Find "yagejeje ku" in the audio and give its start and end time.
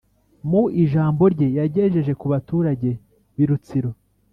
1.57-2.25